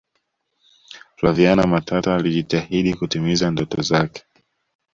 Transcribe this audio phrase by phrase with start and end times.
[1.15, 4.23] flaviana matata alijitahidi kutimiza ndoto zake